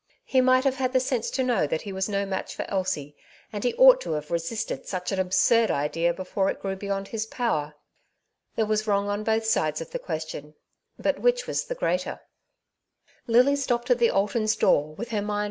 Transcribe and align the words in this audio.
He 0.25 0.41
might 0.41 0.63
have 0.63 0.77
had 0.77 0.93
the 0.93 0.99
sense 0.99 1.29
to 1.29 1.43
know 1.43 1.67
that 1.67 1.83
he 1.83 1.93
was 1.93 2.09
no 2.09 2.25
match 2.25 2.55
for 2.55 2.65
Elsie, 2.67 3.15
and 3.53 3.63
he 3.63 3.75
ought 3.75 4.01
to 4.01 4.13
have 4.13 4.31
resisted 4.31 4.87
such 4.87 5.11
an 5.11 5.19
absurd 5.19 5.69
idea 5.69 6.11
before 6.11 6.49
it 6.49 6.59
grew 6.59 6.75
beyond 6.75 7.09
his 7.09 7.27
power. 7.27 7.75
There 8.55 8.65
was 8.65 8.87
wrong 8.87 9.09
on 9.09 9.23
both 9.23 9.45
sides 9.45 9.79
of 9.79 9.91
the 9.91 9.99
question, 9.99 10.55
but 10.97 11.19
which 11.19 11.45
was 11.45 11.65
the 11.65 11.75
greater? 11.75 12.19
Lily 13.27 13.55
stopped 13.55 13.91
at 13.91 13.99
the 13.99 14.09
Altons' 14.09 14.55
door, 14.57 14.95
with 14.95 15.09
her 15.09 15.17
mind 15.17 15.21
TJu 15.21 15.21
Marriage 15.21 15.21
at 15.21 15.21
Clinton 15.21 15.27
Park. 15.27 15.39